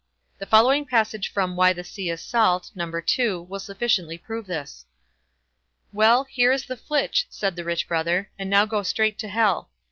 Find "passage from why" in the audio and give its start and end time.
0.87-1.73